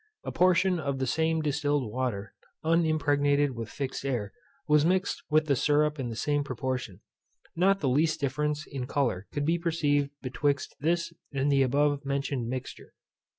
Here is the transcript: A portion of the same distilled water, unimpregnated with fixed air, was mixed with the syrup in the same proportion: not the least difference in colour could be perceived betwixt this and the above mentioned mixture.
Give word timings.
A 0.23 0.31
portion 0.31 0.79
of 0.79 0.97
the 0.97 1.05
same 1.05 1.43
distilled 1.43 1.85
water, 1.91 2.33
unimpregnated 2.65 3.51
with 3.51 3.69
fixed 3.69 4.03
air, 4.03 4.33
was 4.67 4.83
mixed 4.83 5.21
with 5.29 5.45
the 5.45 5.55
syrup 5.55 5.99
in 5.99 6.09
the 6.09 6.15
same 6.15 6.43
proportion: 6.43 7.01
not 7.55 7.81
the 7.81 7.87
least 7.87 8.19
difference 8.19 8.65
in 8.65 8.87
colour 8.87 9.27
could 9.31 9.45
be 9.45 9.59
perceived 9.59 10.09
betwixt 10.23 10.75
this 10.79 11.13
and 11.31 11.51
the 11.51 11.61
above 11.61 12.03
mentioned 12.03 12.49
mixture. 12.49 12.95